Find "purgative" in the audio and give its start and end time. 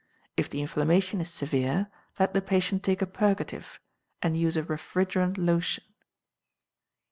3.05-3.79